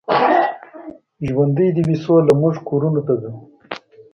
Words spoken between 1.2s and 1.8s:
ژوندۍ